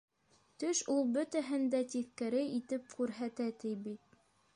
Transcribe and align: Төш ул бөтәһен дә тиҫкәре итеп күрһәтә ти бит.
Төш 0.61 0.79
ул 0.93 1.03
бөтәһен 1.17 1.67
дә 1.75 1.81
тиҫкәре 1.91 2.41
итеп 2.55 2.89
күрһәтә 2.95 3.51
ти 3.65 3.75
бит. 3.85 4.19